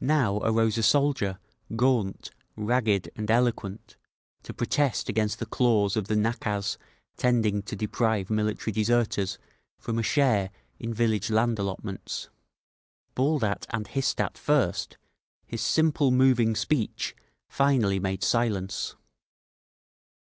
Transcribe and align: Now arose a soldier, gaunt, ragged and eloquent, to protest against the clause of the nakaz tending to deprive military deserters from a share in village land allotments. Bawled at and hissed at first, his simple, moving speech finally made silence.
Now 0.00 0.38
arose 0.38 0.78
a 0.78 0.82
soldier, 0.82 1.38
gaunt, 1.76 2.32
ragged 2.56 3.12
and 3.14 3.30
eloquent, 3.30 3.96
to 4.42 4.52
protest 4.52 5.08
against 5.08 5.38
the 5.38 5.46
clause 5.46 5.96
of 5.96 6.08
the 6.08 6.16
nakaz 6.16 6.76
tending 7.16 7.62
to 7.62 7.76
deprive 7.76 8.30
military 8.30 8.72
deserters 8.72 9.38
from 9.78 9.96
a 9.96 10.02
share 10.02 10.50
in 10.80 10.92
village 10.92 11.30
land 11.30 11.60
allotments. 11.60 12.30
Bawled 13.14 13.44
at 13.44 13.64
and 13.70 13.86
hissed 13.86 14.20
at 14.20 14.36
first, 14.36 14.98
his 15.46 15.60
simple, 15.60 16.10
moving 16.10 16.56
speech 16.56 17.14
finally 17.48 18.00
made 18.00 18.24
silence. 18.24 18.96